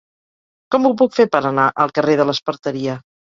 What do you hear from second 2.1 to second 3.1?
de l'Esparteria?